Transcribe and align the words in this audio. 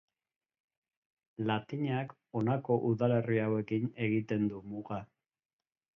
Latinak 1.49 2.15
honako 2.39 2.79
udalerri 2.91 3.39
hauekin 3.45 3.87
egiten 4.07 4.53
du 4.55 4.67
muga. 4.73 5.03